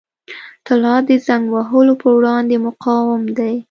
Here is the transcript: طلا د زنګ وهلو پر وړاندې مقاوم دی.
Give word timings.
طلا 0.67 0.95
د 1.07 1.09
زنګ 1.25 1.45
وهلو 1.55 1.93
پر 2.01 2.09
وړاندې 2.17 2.55
مقاوم 2.65 3.23
دی. 3.37 3.55